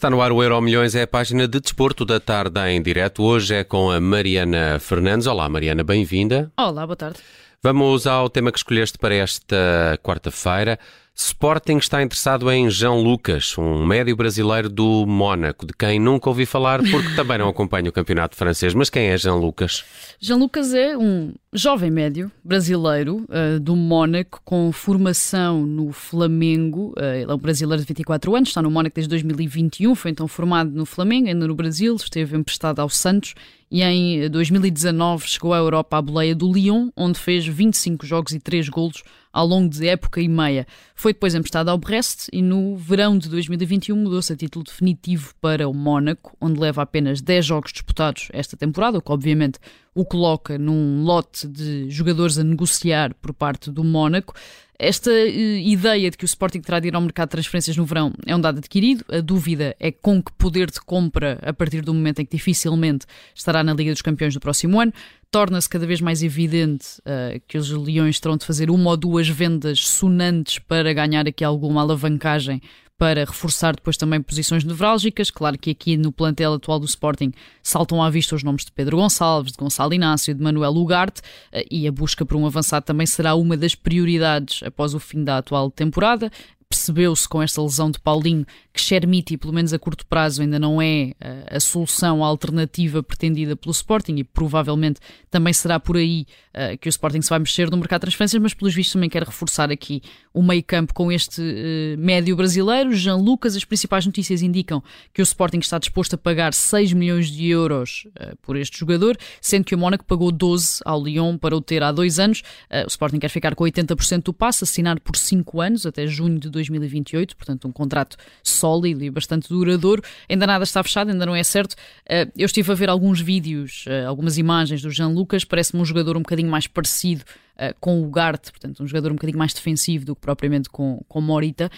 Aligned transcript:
Está 0.00 0.08
no 0.08 0.22
ar 0.22 0.32
o 0.32 0.42
Euro 0.42 0.58
Milhões, 0.62 0.94
é 0.94 1.02
a 1.02 1.06
página 1.06 1.46
de 1.46 1.60
desporto 1.60 2.06
da 2.06 2.18
tarde 2.18 2.58
em 2.70 2.80
direto. 2.80 3.22
Hoje 3.22 3.56
é 3.56 3.62
com 3.62 3.90
a 3.90 4.00
Mariana 4.00 4.78
Fernandes. 4.80 5.26
Olá, 5.26 5.46
Mariana, 5.46 5.84
bem-vinda. 5.84 6.50
Olá, 6.56 6.86
boa 6.86 6.96
tarde. 6.96 7.18
Vamos 7.62 8.06
ao 8.06 8.30
tema 8.30 8.50
que 8.50 8.56
escolheste 8.56 8.96
para 8.96 9.14
esta 9.14 10.00
quarta-feira. 10.02 10.78
Sporting 11.22 11.76
está 11.76 12.02
interessado 12.02 12.50
em 12.50 12.70
João 12.70 13.02
Lucas, 13.02 13.54
um 13.58 13.84
médio 13.84 14.16
brasileiro 14.16 14.70
do 14.70 15.04
Mónaco, 15.06 15.66
de 15.66 15.74
quem 15.74 16.00
nunca 16.00 16.30
ouvi 16.30 16.46
falar 16.46 16.80
porque 16.80 17.14
também 17.14 17.36
não 17.36 17.50
acompanho 17.50 17.90
o 17.90 17.92
campeonato 17.92 18.34
francês. 18.34 18.72
Mas 18.72 18.88
quem 18.88 19.08
é 19.08 19.18
João 19.18 19.38
Lucas? 19.38 19.84
João 20.18 20.40
Lucas 20.40 20.72
é 20.72 20.96
um 20.96 21.34
jovem 21.52 21.90
médio 21.90 22.32
brasileiro 22.42 23.26
uh, 23.28 23.60
do 23.60 23.76
Mónaco 23.76 24.40
com 24.46 24.72
formação 24.72 25.66
no 25.66 25.92
Flamengo. 25.92 26.94
Uh, 26.96 27.22
ele 27.22 27.30
é 27.30 27.34
um 27.34 27.38
brasileiro 27.38 27.82
de 27.82 27.88
24 27.88 28.34
anos, 28.34 28.48
está 28.48 28.62
no 28.62 28.70
Mónaco 28.70 28.94
desde 28.94 29.10
2021, 29.10 29.94
foi 29.94 30.12
então 30.12 30.26
formado 30.26 30.70
no 30.70 30.86
Flamengo, 30.86 31.28
ainda 31.28 31.46
no 31.46 31.54
Brasil, 31.54 31.94
esteve 31.96 32.34
emprestado 32.34 32.80
ao 32.80 32.88
Santos 32.88 33.34
e 33.70 33.82
em 33.82 34.28
2019 34.28 35.28
chegou 35.28 35.52
à 35.52 35.58
Europa 35.58 35.98
à 35.98 36.02
boleia 36.02 36.34
do 36.34 36.52
Lyon, 36.52 36.88
onde 36.96 37.18
fez 37.18 37.46
25 37.46 38.04
jogos 38.04 38.32
e 38.32 38.40
3 38.40 38.68
golos 38.68 39.04
ao 39.32 39.46
longo 39.46 39.68
de 39.68 39.86
época 39.86 40.20
e 40.20 40.28
meia. 40.28 40.66
Foi 40.94 41.12
depois 41.12 41.34
emprestado 41.34 41.68
ao 41.68 41.78
Brest 41.78 42.28
e 42.32 42.42
no 42.42 42.76
verão 42.76 43.18
de 43.18 43.28
2021 43.28 43.96
mudou-se 43.96 44.32
a 44.32 44.36
título 44.36 44.64
definitivo 44.64 45.34
para 45.40 45.68
o 45.68 45.74
Mónaco, 45.74 46.36
onde 46.40 46.60
leva 46.60 46.82
apenas 46.82 47.20
10 47.20 47.46
jogos 47.46 47.72
disputados 47.72 48.28
esta 48.32 48.56
temporada, 48.56 48.98
o 48.98 49.02
que 49.02 49.12
obviamente 49.12 49.58
o 50.00 50.04
coloca 50.04 50.56
num 50.58 51.02
lote 51.04 51.46
de 51.46 51.90
jogadores 51.90 52.38
a 52.38 52.44
negociar 52.44 53.14
por 53.14 53.34
parte 53.34 53.70
do 53.70 53.84
Mónaco. 53.84 54.34
Esta 54.78 55.10
uh, 55.10 55.14
ideia 55.14 56.10
de 56.10 56.16
que 56.16 56.24
o 56.24 56.26
Sporting 56.26 56.62
terá 56.62 56.80
de 56.80 56.88
ir 56.88 56.94
ao 56.94 57.02
mercado 57.02 57.28
de 57.28 57.32
transferências 57.32 57.76
no 57.76 57.84
verão 57.84 58.14
é 58.24 58.34
um 58.34 58.40
dado 58.40 58.56
adquirido. 58.56 59.04
A 59.10 59.20
dúvida 59.20 59.76
é 59.78 59.92
com 59.92 60.22
que 60.22 60.32
poder 60.32 60.70
de 60.70 60.80
compra 60.80 61.38
a 61.42 61.52
partir 61.52 61.82
do 61.82 61.92
momento 61.92 62.20
em 62.20 62.24
que 62.24 62.34
dificilmente 62.34 63.04
estará 63.34 63.62
na 63.62 63.74
Liga 63.74 63.92
dos 63.92 64.00
Campeões 64.00 64.32
do 64.32 64.40
próximo 64.40 64.80
ano. 64.80 64.90
Torna-se 65.30 65.68
cada 65.68 65.86
vez 65.86 66.00
mais 66.00 66.22
evidente 66.22 66.86
uh, 67.00 67.38
que 67.46 67.58
os 67.58 67.70
Leões 67.70 68.18
terão 68.18 68.38
de 68.38 68.46
fazer 68.46 68.70
uma 68.70 68.88
ou 68.88 68.96
duas 68.96 69.28
vendas 69.28 69.80
sonantes 69.80 70.58
para 70.60 70.94
ganhar 70.94 71.28
aqui 71.28 71.44
alguma 71.44 71.82
alavancagem 71.82 72.62
para 73.00 73.24
reforçar 73.24 73.74
depois 73.74 73.96
também 73.96 74.20
posições 74.20 74.62
nevrálgicas. 74.62 75.30
Claro 75.30 75.56
que 75.56 75.70
aqui 75.70 75.96
no 75.96 76.12
plantel 76.12 76.52
atual 76.52 76.78
do 76.78 76.84
Sporting 76.84 77.32
saltam 77.62 78.02
à 78.02 78.10
vista 78.10 78.34
os 78.34 78.42
nomes 78.42 78.62
de 78.62 78.70
Pedro 78.72 78.98
Gonçalves, 78.98 79.52
de 79.52 79.56
Gonçalo 79.56 79.94
Inácio, 79.94 80.34
de 80.34 80.42
Manuel 80.42 80.74
Ugarte 80.76 81.22
eh, 81.50 81.64
e 81.70 81.88
a 81.88 81.92
busca 81.92 82.26
por 82.26 82.36
um 82.36 82.44
avançado 82.44 82.84
também 82.84 83.06
será 83.06 83.34
uma 83.34 83.56
das 83.56 83.74
prioridades 83.74 84.62
após 84.62 84.92
o 84.92 85.00
fim 85.00 85.24
da 85.24 85.38
atual 85.38 85.70
temporada 85.70 86.30
percebeu-se 86.70 87.28
com 87.28 87.42
esta 87.42 87.60
lesão 87.60 87.90
de 87.90 87.98
Paulinho 87.98 88.46
que 88.72 88.80
Chermiti, 88.80 89.36
pelo 89.36 89.52
menos 89.52 89.72
a 89.72 89.78
curto 89.78 90.06
prazo, 90.06 90.42
ainda 90.42 90.56
não 90.56 90.80
é 90.80 91.12
uh, 91.20 91.56
a 91.56 91.60
solução 91.60 92.24
a 92.24 92.28
alternativa 92.28 93.02
pretendida 93.02 93.56
pelo 93.56 93.72
Sporting 93.72 94.14
e 94.16 94.24
provavelmente 94.24 95.00
também 95.28 95.52
será 95.52 95.80
por 95.80 95.96
aí 95.96 96.26
uh, 96.54 96.78
que 96.78 96.88
o 96.88 96.90
Sporting 96.90 97.20
se 97.22 97.28
vai 97.28 97.40
mexer 97.40 97.68
no 97.68 97.76
mercado 97.76 98.00
de 98.00 98.02
transferências, 98.02 98.40
mas 98.40 98.54
pelos 98.54 98.72
vistos 98.72 98.92
também 98.92 99.10
quer 99.10 99.24
reforçar 99.24 99.72
aqui 99.72 100.00
o 100.32 100.40
meio 100.40 100.62
campo 100.62 100.94
com 100.94 101.10
este 101.10 101.40
uh, 101.40 101.98
médio 101.98 102.36
brasileiro. 102.36 102.94
Jean 102.94 103.16
Lucas, 103.16 103.56
as 103.56 103.64
principais 103.64 104.06
notícias 104.06 104.40
indicam 104.40 104.80
que 105.12 105.20
o 105.20 105.24
Sporting 105.24 105.58
está 105.58 105.76
disposto 105.76 106.14
a 106.14 106.18
pagar 106.18 106.54
6 106.54 106.92
milhões 106.92 107.28
de 107.28 107.48
euros 107.48 108.06
por 108.42 108.56
este 108.56 108.78
jogador, 108.78 109.16
sendo 109.40 109.64
que 109.64 109.74
o 109.74 109.78
Mónaco 109.78 110.04
pagou 110.04 110.30
12 110.30 110.80
ao 110.84 111.02
Lyon 111.02 111.36
para 111.36 111.56
o 111.56 111.60
ter 111.60 111.82
há 111.82 111.90
dois 111.90 112.18
anos. 112.18 112.42
o 112.84 112.88
Sporting 112.88 113.18
quer 113.18 113.28
ficar 113.28 113.54
com 113.54 113.64
80% 113.64 114.24
do 114.24 114.32
passe, 114.32 114.64
assinar 114.64 115.00
por 115.00 115.16
5 115.16 115.60
anos, 115.60 115.86
até 115.86 116.06
junho 116.06 116.38
de 116.38 116.48
2028, 116.68 117.36
portanto 117.36 117.68
um 117.68 117.72
contrato 117.72 118.16
sólido 118.42 119.02
e 119.04 119.10
bastante 119.10 119.48
duradouro. 119.48 120.02
Ainda 120.28 120.46
nada 120.46 120.64
está 120.64 120.82
fechado, 120.82 121.10
ainda 121.10 121.26
não 121.26 121.34
é 121.34 121.42
certo. 121.42 121.76
Eh, 122.08 122.28
eu 122.36 122.46
estive 122.46 122.70
a 122.70 122.74
ver 122.74 122.88
alguns 122.88 123.20
vídeos, 123.20 123.84
eh, 123.86 124.04
algumas 124.04 124.38
imagens 124.38 124.82
do 124.82 124.90
Jean 124.90 125.08
Lucas, 125.08 125.44
parece-me 125.44 125.82
um 125.82 125.84
jogador 125.84 126.16
um 126.16 126.22
bocadinho 126.22 126.50
mais 126.50 126.66
parecido 126.66 127.24
Uh, 127.60 127.76
com 127.78 128.02
o 128.02 128.08
Garte, 128.08 128.50
portanto, 128.50 128.82
um 128.82 128.86
jogador 128.86 129.12
um 129.12 129.16
bocadinho 129.16 129.36
mais 129.36 129.52
defensivo 129.52 130.06
do 130.06 130.14
que 130.14 130.22
propriamente 130.22 130.70
com, 130.70 131.04
com 131.06 131.20
Morita, 131.20 131.70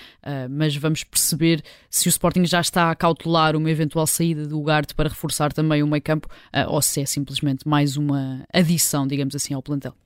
mas 0.49 0.77
vamos 0.77 1.03
perceber 1.03 1.61
se 1.91 2.07
o 2.07 2.09
Sporting 2.09 2.45
já 2.45 2.61
está 2.61 2.89
a 2.89 2.95
cautelar 2.95 3.57
uma 3.57 3.69
eventual 3.69 4.07
saída 4.07 4.47
do 4.47 4.63
Garte 4.63 4.95
para 4.95 5.09
reforçar 5.09 5.53
também 5.53 5.83
o 5.83 5.87
meio 5.89 6.01
campo 6.01 6.29
ou 6.69 6.81
se 6.81 7.01
é 7.01 7.05
simplesmente 7.05 7.67
mais 7.67 7.97
uma 7.97 8.45
adição, 8.53 9.09
digamos 9.09 9.35
assim, 9.35 9.55
ao 9.55 9.63
plantel. 9.63 9.97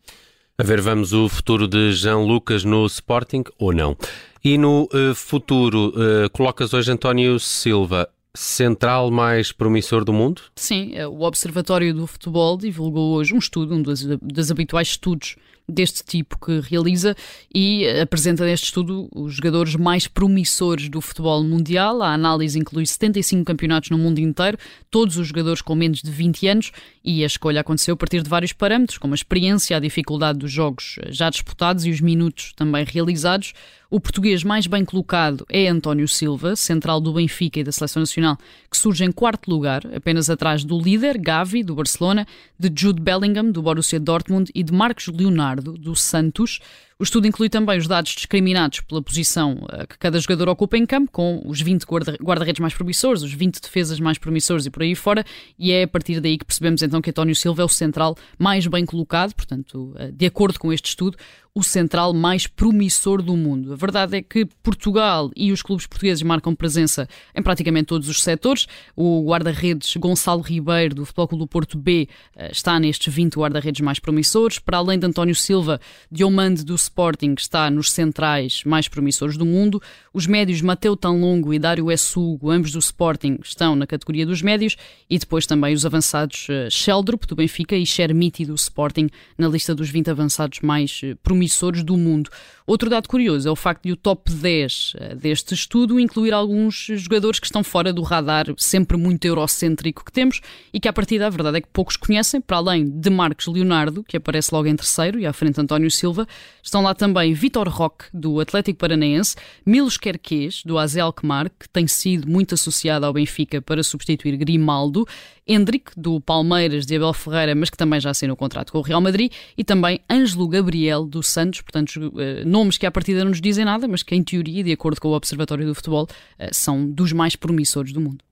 A 0.59 0.63
ver, 0.63 0.81
vamos 0.81 1.13
o 1.13 1.29
futuro 1.29 1.69
de 1.69 1.93
Jean 1.93 2.21
Lucas 2.21 2.65
no 2.65 2.87
Sporting 2.87 3.45
ou 3.59 3.75
não? 3.75 3.95
E 4.43 4.57
no 4.57 4.85
uh, 4.85 5.15
futuro, 5.15 5.89
uh, 5.89 6.31
colocas 6.33 6.73
hoje 6.73 6.91
António 6.91 7.39
Silva 7.39 8.09
central 8.35 9.11
mais 9.11 9.53
promissor 9.53 10.03
do 10.03 10.15
mundo? 10.15 10.41
Sim, 10.57 10.95
eh, 10.95 11.07
o 11.07 11.23
Observatório 11.23 11.93
do 11.93 12.07
Futebol 12.07 12.57
divulgou 12.57 13.17
hoje 13.17 13.35
um 13.35 13.39
estudo, 13.39 13.75
um 13.75 13.83
dos, 13.83 14.03
dos 14.03 14.51
habituais 14.51 14.89
estudos 14.89 15.37
deste 15.69 16.05
tipo 16.05 16.39
que 16.39 16.61
realiza 16.61 17.17
e 17.53 17.89
apresenta 18.01 18.45
neste 18.45 18.67
estudo 18.67 19.09
os 19.15 19.35
jogadores 19.35 19.75
mais 19.75 20.07
promissores 20.07 20.89
do 20.89 21.01
futebol 21.01 21.43
mundial. 21.43 22.03
A 22.03 22.13
análise 22.13 22.59
inclui 22.59 22.87
75 22.87 23.45
campeonatos 23.45 23.91
no 23.91 23.99
mundo 23.99 24.19
inteiro, 24.19 24.57
todos 24.91 25.17
os 25.17 25.29
jogadores 25.29 25.61
com 25.61 25.75
menos 25.75 26.01
de 26.01 26.11
20 26.11 26.49
anos 26.49 26.73
e 27.05 27.23
a 27.23 27.27
escolha 27.27 27.61
aconteceu 27.61 27.95
a 27.95 27.97
partir 27.97 28.23
de 28.23 28.31
vários 28.31 28.53
parâmetros, 28.53 28.99
como 28.99 29.15
a 29.15 29.17
experiência, 29.17 29.77
a 29.77 29.81
dificuldade 29.81 30.39
dos 30.39 30.53
jogos 30.53 30.99
já 31.09 31.31
disputados 31.31 31.85
e 31.85 31.91
os 31.91 32.01
minutos 32.01 32.53
também 32.55 32.85
realizados. 32.85 33.53
O 33.89 34.01
português 34.01 34.43
mais 34.43 34.67
bem 34.67 34.85
colocado 34.85 35.47
é 35.49 35.69
António 35.69 36.09
Silva, 36.09 36.57
central 36.57 37.01
do 37.01 37.13
Benfica 37.13 37.61
e 37.61 37.65
da 37.65 37.71
Seleção 37.71 38.01
Nacional, 38.01 38.37
que 38.69 38.77
surge 38.77 39.05
em 39.05 39.13
quarto 39.13 39.49
lugar, 39.49 39.83
apenas 39.95 40.29
atrás 40.29 40.65
do 40.65 40.77
líder, 40.77 41.17
Gavi, 41.17 41.63
do 41.63 41.77
Barcelona, 41.77 42.27
de 42.59 42.69
Jude 42.75 43.01
Bellingham, 43.01 43.53
do 43.53 43.63
Borussia 43.63 44.01
Dortmund 44.01 44.51
e 44.53 44.65
de 44.65 44.73
Marcos 44.73 45.07
Leonardo, 45.07 45.75
do 45.75 45.95
Santos. 45.95 46.59
O 46.99 47.05
estudo 47.05 47.27
inclui 47.27 47.51
também 47.51 47.79
os 47.79 47.87
dados 47.87 48.13
discriminados 48.13 48.81
pela 48.81 49.03
posição 49.03 49.67
eh, 49.71 49.87
que 49.87 49.99
cada 49.99 50.19
jogador 50.19 50.49
ocupa 50.49 50.79
em 50.79 50.87
campo, 50.87 51.13
com 51.13 51.43
os 51.45 51.61
20 51.61 51.85
guarda-redes 52.23 52.59
mais 52.59 52.73
promissores, 52.73 53.23
os 53.23 53.35
20 53.35 53.61
defesas 53.61 54.01
mais 54.01 54.17
promissores 54.17 54.65
e 54.65 54.71
por 54.71 54.83
aí 54.83 54.95
fora, 54.95 55.23
e 55.59 55.73
é 55.73 55.83
a 55.83 55.89
partir 55.89 56.21
daí 56.21 56.39
que 56.39 56.45
percebemos 56.47 56.81
então 56.81 57.03
que 57.03 57.11
António 57.11 57.37
Silva 57.37 57.61
é 57.61 57.65
o 57.67 57.69
central 57.69 58.17
mais 58.39 58.67
bem 58.67 58.87
colocado, 58.87 59.35
portanto, 59.35 59.95
eh, 59.99 60.11
de 60.11 60.25
acordo 60.25 60.59
com 60.59 60.73
este 60.73 60.89
estudo, 60.89 61.19
o 61.57 61.63
central 61.63 62.13
mais 62.13 62.47
promissor 62.47 63.23
do 63.23 63.35
mundo. 63.35 63.73
A 63.73 63.77
verdade 63.77 64.15
é 64.15 64.21
que 64.21 64.45
Portugal 64.63 65.31
e 65.35 65.51
os 65.51 65.63
clubes 65.63 65.87
portugueses 65.87 66.23
marcam 66.23 66.55
presença 66.55 67.09
em 67.35 67.43
praticamente 67.43 67.87
todos 67.87 68.11
os 68.11 68.23
setores. 68.23 68.67
O 68.95 69.25
guarda-redes 69.27 69.97
Gonçalo 69.97 70.43
Ribeiro, 70.43 70.95
do 70.95 71.07
Futebol 71.07 71.29
Clube 71.29 71.45
do 71.45 71.49
Porto 71.49 71.79
B, 71.79 72.11
eh, 72.37 72.51
está 72.53 72.79
nestes 72.79 73.11
20 73.11 73.39
guarda-redes 73.39 73.81
mais 73.81 73.99
promissores. 73.99 74.59
Para 74.59 74.77
além 74.77 74.99
de 74.99 75.07
António 75.07 75.35
Silva, 75.35 75.81
Diomande 76.13 76.63
do 76.63 76.75
Sporting 76.75 77.35
está 77.39 77.71
nos 77.71 77.91
centrais 77.91 78.63
mais 78.67 78.87
promissores 78.87 79.39
do 79.39 79.47
mundo. 79.47 79.81
Os 80.13 80.27
médios 80.27 80.61
Mateu 80.61 80.95
Tanlongo 80.95 81.55
e 81.55 81.59
Dário 81.59 81.91
Essugo, 81.91 82.51
ambos 82.51 82.73
do 82.73 82.81
Sporting, 82.81 83.39
estão 83.43 83.75
na 83.75 83.87
categoria 83.87 84.27
dos 84.27 84.43
médios. 84.43 84.77
E 85.09 85.19
depois 85.19 85.47
também 85.47 85.73
os 85.73 85.87
avançados 85.87 86.49
eh, 86.51 86.69
Sheldrup, 86.69 87.27
do 87.27 87.35
Benfica, 87.35 87.75
e 87.75 87.87
Chermiti, 87.87 88.45
do 88.45 88.55
Sporting, 88.57 89.09
na 89.39 89.49
lista 89.49 89.75
dos 89.75 89.89
20 89.89 90.11
avançados 90.11 90.61
mais 90.61 91.01
eh, 91.03 91.15
promissores 91.23 91.46
promissores 91.47 91.85
do 91.85 91.97
mundo. 91.97 92.29
Outro 92.67 92.91
dado 92.91 93.09
curioso 93.09 93.49
é 93.49 93.51
o 93.51 93.55
facto 93.55 93.85
de 93.85 93.93
o 93.93 93.97
top 93.97 94.29
10 94.29 94.95
eh, 94.99 95.15
deste 95.15 95.55
estudo 95.55 96.01
incluir 96.01 96.33
alguns 96.33 96.89
jogadores 96.97 97.39
que 97.39 97.47
estão 97.47 97.63
fora 97.63 97.93
do 97.93 98.03
radar 98.03 98.47
sempre 98.57 98.97
muito 98.97 99.25
eurocêntrico 99.25 100.05
que 100.05 100.11
temos 100.11 100.41
e 100.75 100.81
que, 100.81 100.89
à 100.89 100.93
partida, 100.93 101.29
a 101.29 101.31
verdade 101.31 101.59
é 101.59 101.61
que 101.61 101.69
poucos 101.73 101.97
conhecem, 101.97 102.41
para 102.41 102.57
além 102.57 102.85
de 102.85 103.09
Marcos 103.09 103.47
Leonardo, 103.47 104.03
que 104.03 104.17
aparece 104.17 104.53
logo 104.53 104.67
em 104.67 104.75
terceiro, 104.75 105.21
e 105.21 105.27
à 105.27 105.33
frente 105.33 105.61
António 105.61 105.89
Silva, 105.93 106.27
estão 106.61 106.83
lá 106.83 106.93
também 106.93 107.33
Vitor 107.35 107.69
Roque, 107.69 108.07
do 108.13 108.41
Atlético 108.41 108.81
Paranaense, 108.81 109.37
Milos 109.65 109.97
Querquês, 109.97 110.63
do 110.65 110.77
AZ 110.77 110.97
Alkmaar, 110.97 111.49
que 111.49 111.69
tem 111.69 111.87
sido 111.87 112.29
muito 112.29 112.55
associado 112.55 113.07
ao 113.07 113.13
Benfica 113.13 113.63
para 113.63 113.85
substituir 113.85 114.37
Grimaldo, 114.37 115.07
Hendrick, 115.47 115.93
do 115.97 116.21
Palmeiras 116.21 116.85
de 116.85 116.97
Abel 116.97 117.13
Ferreira, 117.13 117.55
mas 117.55 117.71
que 117.71 117.77
também 117.77 118.01
já 118.01 118.11
assinou 118.11 118.35
o 118.35 118.37
contrato 118.37 118.73
com 118.73 118.79
o 118.79 118.83
Real 118.83 119.01
Madrid, 119.01 119.31
e 119.57 119.63
também 119.63 120.01
Ângelo 120.11 120.49
Gabriel, 120.49 121.05
do 121.05 121.23
Santos, 121.37 121.61
portanto, 121.61 122.15
eh, 122.19 122.45
nomes 122.47 122.79
que 122.79 122.87
à 122.87 122.91
partida 122.91 123.21
não 123.21 123.31
nos 123.31 123.43
dizem 123.43 123.63
nada, 123.63 123.87
mas 123.87 124.03
que 124.03 124.15
em 124.15 124.23
teoria, 124.23 124.65
de 124.65 124.73
acordo 124.73 124.99
com 124.99 125.09
o 125.09 125.13
Observatório 125.13 125.67
do 125.67 125.75
Futebol, 125.75 126.09
eh, 126.39 126.49
são 126.51 126.91
dos 126.91 127.13
mais 127.13 127.37
promissores 127.37 127.93
do 127.93 128.01
mundo. 128.01 128.25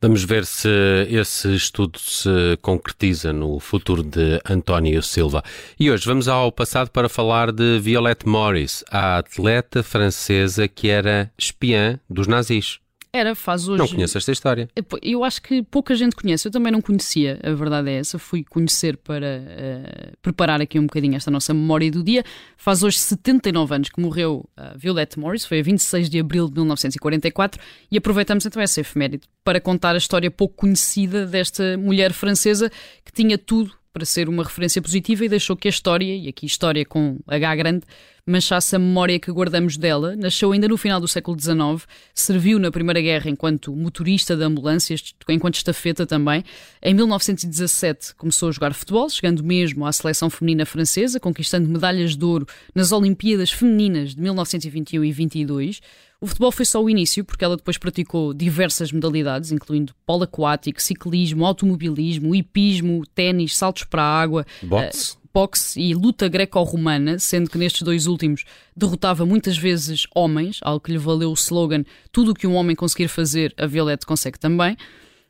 Vamos 0.00 0.22
ver 0.24 0.44
se 0.44 0.68
esse 1.08 1.54
estudo 1.54 1.98
se 1.98 2.56
concretiza 2.60 3.32
no 3.32 3.58
futuro 3.58 4.02
de 4.02 4.40
António 4.48 5.02
Silva. 5.02 5.42
E 5.78 5.90
hoje 5.90 6.04
vamos 6.06 6.28
ao 6.28 6.52
passado 6.52 6.90
para 6.90 7.08
falar 7.08 7.50
de 7.50 7.80
Violette 7.80 8.26
Morris, 8.28 8.84
a 8.90 9.18
atleta 9.18 9.82
francesa 9.82 10.68
que 10.68 10.88
era 10.88 11.32
espiã 11.36 11.98
dos 12.08 12.26
nazis. 12.26 12.78
Era, 13.14 13.34
faz 13.34 13.68
hoje. 13.68 13.78
Não 13.78 13.86
conheço 13.86 14.16
esta 14.16 14.32
história. 14.32 14.70
Eu 15.02 15.22
acho 15.22 15.42
que 15.42 15.62
pouca 15.62 15.94
gente 15.94 16.16
conhece. 16.16 16.48
Eu 16.48 16.52
também 16.52 16.72
não 16.72 16.80
conhecia, 16.80 17.38
a 17.42 17.52
verdade 17.52 17.90
é 17.90 17.96
essa. 17.96 18.18
Fui 18.18 18.42
conhecer 18.42 18.96
para 18.96 19.26
uh, 19.26 20.16
preparar 20.22 20.62
aqui 20.62 20.78
um 20.78 20.86
bocadinho 20.86 21.14
esta 21.14 21.30
nossa 21.30 21.52
memória 21.52 21.90
do 21.90 22.02
dia. 22.02 22.24
Faz 22.56 22.82
hoje 22.82 22.98
79 22.98 23.74
anos 23.74 23.90
que 23.90 24.00
morreu 24.00 24.48
uh, 24.58 24.78
Violette 24.78 25.18
Morris, 25.18 25.44
foi 25.44 25.60
a 25.60 25.62
26 25.62 26.08
de 26.08 26.20
abril 26.20 26.48
de 26.48 26.54
1944, 26.54 27.60
e 27.90 27.98
aproveitamos 27.98 28.46
então 28.46 28.62
essa 28.62 28.80
efeméride 28.80 29.28
para 29.44 29.60
contar 29.60 29.94
a 29.94 29.98
história 29.98 30.30
pouco 30.30 30.54
conhecida 30.54 31.26
desta 31.26 31.76
mulher 31.76 32.14
francesa 32.14 32.70
que 33.04 33.12
tinha 33.12 33.36
tudo 33.36 33.72
para 33.92 34.06
ser 34.06 34.26
uma 34.26 34.42
referência 34.42 34.80
positiva 34.80 35.24
e 35.24 35.28
deixou 35.28 35.54
que 35.54 35.68
a 35.68 35.70
história, 35.70 36.16
e 36.16 36.28
aqui 36.28 36.46
história 36.46 36.84
com 36.86 37.18
H 37.26 37.56
grande, 37.56 37.84
manchasse 38.26 38.76
a 38.76 38.78
memória 38.78 39.18
que 39.18 39.30
guardamos 39.30 39.76
dela. 39.76 40.14
Nasceu 40.16 40.52
ainda 40.52 40.68
no 40.68 40.76
final 40.76 41.00
do 41.00 41.08
século 41.08 41.38
XIX, 41.38 41.86
serviu 42.14 42.58
na 42.58 42.70
Primeira 42.70 43.00
Guerra 43.00 43.30
enquanto 43.30 43.74
motorista 43.74 44.36
de 44.36 44.44
ambulâncias, 44.44 45.14
enquanto 45.28 45.56
estafeta 45.56 46.06
também. 46.06 46.44
Em 46.82 46.94
1917 46.94 48.14
começou 48.14 48.48
a 48.48 48.52
jogar 48.52 48.74
futebol, 48.74 49.08
chegando 49.08 49.42
mesmo 49.42 49.84
à 49.86 49.92
seleção 49.92 50.30
feminina 50.30 50.64
francesa, 50.64 51.18
conquistando 51.18 51.68
medalhas 51.68 52.16
de 52.16 52.24
ouro 52.24 52.46
nas 52.74 52.92
Olimpíadas 52.92 53.50
Femininas 53.50 54.14
de 54.14 54.20
1921 54.20 55.04
e 55.04 55.12
22. 55.12 55.80
O 56.20 56.26
futebol 56.28 56.52
foi 56.52 56.64
só 56.64 56.80
o 56.80 56.88
início, 56.88 57.24
porque 57.24 57.44
ela 57.44 57.56
depois 57.56 57.76
praticou 57.76 58.32
diversas 58.32 58.92
modalidades, 58.92 59.50
incluindo 59.50 59.92
polo 60.06 60.22
aquático, 60.22 60.80
ciclismo, 60.80 61.44
automobilismo, 61.44 62.32
hipismo, 62.32 63.04
ténis, 63.12 63.56
saltos 63.56 63.82
para 63.82 64.04
a 64.04 64.20
água. 64.20 64.46
Boxe. 64.62 65.14
Uh, 65.16 65.21
boxe 65.32 65.80
e 65.80 65.94
luta 65.94 66.28
greco-romana, 66.28 67.18
sendo 67.18 67.50
que 67.50 67.58
nestes 67.58 67.82
dois 67.82 68.06
últimos 68.06 68.44
derrotava 68.76 69.24
muitas 69.24 69.56
vezes 69.56 70.06
homens, 70.14 70.58
algo 70.62 70.80
que 70.80 70.92
lhe 70.92 70.98
valeu 70.98 71.30
o 71.30 71.34
slogan 71.34 71.84
Tudo 72.10 72.32
o 72.32 72.34
que 72.34 72.46
um 72.46 72.54
homem 72.54 72.76
conseguir 72.76 73.08
fazer, 73.08 73.54
a 73.56 73.66
Violette 73.66 74.06
consegue 74.06 74.38
também. 74.38 74.76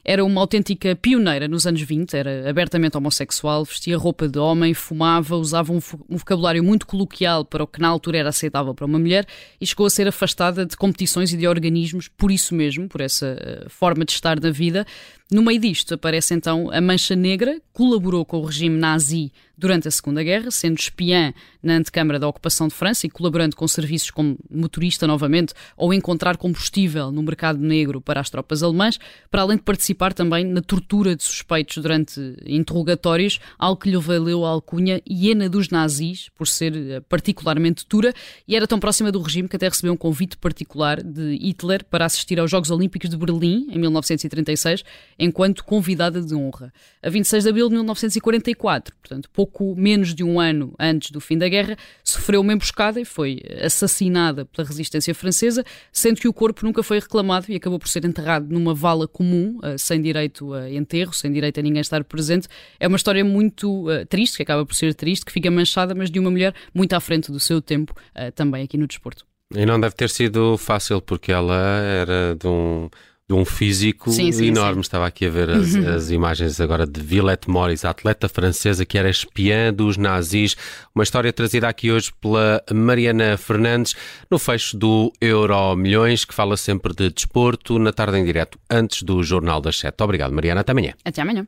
Era 0.04 0.24
uma 0.24 0.40
autêntica 0.40 0.96
pioneira 0.96 1.46
nos 1.46 1.64
anos 1.64 1.80
20, 1.80 2.14
era 2.14 2.50
abertamente 2.50 2.96
homossexual, 2.96 3.64
vestia 3.64 3.96
roupa 3.96 4.28
de 4.28 4.36
homem, 4.36 4.74
fumava, 4.74 5.36
usava 5.36 5.72
um, 5.72 5.78
vocabulário 6.08 6.62
muito 6.64 6.88
coloquial 6.88 7.44
para 7.44 7.62
o 7.62 7.68
que 7.68 7.80
na 7.80 7.86
altura 7.86 8.18
era 8.18 8.30
aceitável 8.30 8.74
para 8.74 8.84
uma 8.84 8.98
mulher 8.98 9.24
e 9.60 9.66
chegou 9.66 9.86
a 9.86 9.90
ser 9.90 10.08
afastada 10.08 10.66
de 10.66 10.76
competições 10.76 11.32
e 11.32 11.36
de 11.36 11.46
organismos 11.46 12.08
por 12.08 12.32
isso 12.32 12.52
mesmo, 12.52 12.88
por 12.88 13.00
essa 13.00 13.36
uh, 13.66 13.70
forma 13.70 14.04
de 14.04 14.10
estar 14.10 14.40
na 14.40 14.50
vida. 14.50 14.84
No 15.30 15.40
meio 15.40 15.60
disto 15.60 15.94
aparece 15.94 16.34
então 16.34 16.68
a 16.72 16.80
Mancha 16.80 17.14
Negra, 17.14 17.62
colaborou 17.72 18.24
com 18.24 18.38
o 18.38 18.44
regime 18.44 18.76
nazi 18.76 19.30
durante 19.56 19.88
a 19.88 19.90
Segunda 19.90 20.22
Guerra, 20.22 20.50
sendo 20.50 20.78
espiã 20.78 21.32
na 21.62 21.74
antecâmara 21.74 22.18
da 22.18 22.26
ocupação 22.26 22.68
de 22.68 22.74
França 22.74 23.06
e 23.06 23.10
colaborando 23.10 23.54
com 23.54 23.66
serviços 23.68 24.10
como 24.10 24.36
motorista 24.50 25.06
novamente 25.06 25.54
ou 25.76 25.94
encontrar 25.94 26.36
combustível 26.36 27.12
no 27.12 27.22
mercado 27.22 27.60
negro 27.60 28.00
para 28.00 28.20
as 28.20 28.28
tropas 28.28 28.62
alemãs, 28.62 28.98
para 29.30 29.42
além 29.42 29.56
de 29.56 29.62
participar 29.62 30.12
também 30.12 30.44
na 30.44 30.60
tortura 30.60 31.14
de 31.14 31.22
suspeitos 31.22 31.78
durante 31.78 32.20
interrogatórios, 32.46 33.38
algo 33.58 33.80
que 33.80 33.90
lhe 33.90 33.96
valeu 33.96 34.44
a 34.44 34.50
alcunha 34.50 35.00
hiena 35.08 35.48
dos 35.48 35.68
nazis, 35.68 36.28
por 36.34 36.48
ser 36.48 36.74
eh, 36.74 37.00
particularmente 37.00 37.84
dura, 37.88 38.12
e 38.46 38.56
era 38.56 38.66
tão 38.66 38.80
próxima 38.80 39.12
do 39.12 39.20
regime 39.20 39.48
que 39.48 39.56
até 39.56 39.68
recebeu 39.68 39.92
um 39.92 39.96
convite 39.96 40.36
particular 40.36 41.02
de 41.02 41.36
Hitler 41.36 41.84
para 41.84 42.04
assistir 42.04 42.40
aos 42.40 42.50
Jogos 42.50 42.70
Olímpicos 42.70 43.08
de 43.08 43.16
Berlim, 43.16 43.66
em 43.70 43.78
1936, 43.78 44.84
enquanto 45.18 45.64
convidada 45.64 46.20
de 46.20 46.34
honra. 46.34 46.72
A 47.02 47.10
26 47.10 47.44
de 47.44 47.50
abril 47.50 47.68
de 47.68 47.74
1944, 47.74 48.94
portanto, 48.96 49.30
pouco 49.42 49.74
menos 49.76 50.14
de 50.14 50.22
um 50.22 50.38
ano 50.38 50.72
antes 50.78 51.10
do 51.10 51.20
fim 51.20 51.36
da 51.36 51.48
guerra, 51.48 51.76
sofreu 52.04 52.40
uma 52.40 52.52
emboscada 52.52 53.00
e 53.00 53.04
foi 53.04 53.40
assassinada 53.60 54.44
pela 54.44 54.66
resistência 54.66 55.12
francesa, 55.12 55.64
sendo 55.90 56.20
que 56.20 56.28
o 56.28 56.32
corpo 56.32 56.64
nunca 56.64 56.80
foi 56.82 57.00
reclamado 57.00 57.46
e 57.48 57.56
acabou 57.56 57.78
por 57.78 57.88
ser 57.88 58.04
enterrado 58.04 58.46
numa 58.48 58.72
vala 58.72 59.08
comum, 59.08 59.58
eh, 59.64 59.76
sem 59.76 60.00
direito 60.00 60.54
a 60.54 60.70
enterro, 60.70 61.12
sem 61.12 61.32
direito 61.32 61.58
a 61.58 61.62
ninguém 61.62 61.80
estar 61.80 62.04
presente. 62.04 62.46
É 62.78 62.86
uma 62.86 62.96
história 62.96 63.24
muito 63.24 63.88
uh, 63.90 64.06
triste, 64.06 64.36
que 64.36 64.42
acaba 64.44 64.64
por 64.64 64.74
ser 64.74 64.94
triste, 64.94 65.24
que 65.24 65.32
fica 65.32 65.50
manchada, 65.50 65.92
mas 65.92 66.08
de 66.08 66.20
uma 66.20 66.30
mulher 66.30 66.54
muito 66.72 66.92
à 66.92 67.00
frente 67.00 67.32
do 67.32 67.40
seu 67.40 67.60
tempo, 67.60 67.92
uh, 68.16 68.30
também 68.32 68.62
aqui 68.62 68.78
no 68.78 68.86
desporto. 68.86 69.26
E 69.54 69.66
não 69.66 69.80
deve 69.80 69.96
ter 69.96 70.08
sido 70.08 70.56
fácil, 70.56 71.00
porque 71.02 71.32
ela 71.32 71.80
era 71.80 72.36
de 72.38 72.46
um 72.46 72.88
um 73.34 73.44
físico 73.44 74.10
sim, 74.10 74.30
sim, 74.32 74.46
enorme. 74.46 74.76
Sim. 74.76 74.80
Estava 74.80 75.06
aqui 75.06 75.26
a 75.26 75.30
ver 75.30 75.50
as, 75.50 75.74
uhum. 75.74 75.94
as, 75.94 76.10
imagens 76.10 76.60
agora 76.60 76.86
de 76.86 77.00
Villette 77.00 77.48
Morris, 77.48 77.84
a 77.84 77.90
atleta 77.90 78.28
francesa 78.28 78.84
que 78.84 78.98
era 78.98 79.08
espiã 79.08 79.72
dos 79.72 79.96
nazis. 79.96 80.56
Uma 80.94 81.04
história 81.04 81.32
trazida 81.32 81.68
aqui 81.68 81.90
hoje 81.90 82.12
pela 82.20 82.62
Mariana 82.72 83.36
Fernandes 83.36 83.94
no 84.30 84.38
fecho 84.38 84.76
do 84.76 85.12
Euro 85.20 85.76
Milhões, 85.76 86.24
que 86.24 86.34
fala 86.34 86.56
sempre 86.56 86.94
de 86.94 87.10
desporto, 87.10 87.78
na 87.78 87.92
tarde 87.92 88.18
em 88.18 88.24
direto, 88.24 88.58
antes 88.70 89.02
do 89.02 89.22
Jornal 89.22 89.60
das 89.60 89.78
Sete. 89.78 90.02
Obrigado, 90.02 90.32
Mariana. 90.32 90.60
Até 90.60 90.72
amanhã. 90.72 90.94
Até 91.04 91.22
amanhã. 91.22 91.46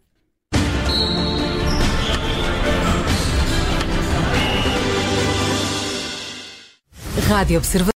Rádio 7.28 7.58
Observador. 7.58 7.92